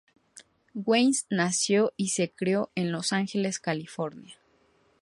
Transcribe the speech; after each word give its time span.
Weiss 0.73 1.27
nació 1.29 1.93
y 1.95 2.07
se 2.07 2.31
crio 2.31 2.71
en 2.73 2.91
Los 2.91 3.13
Ángeles, 3.13 3.59
California. 3.59 4.35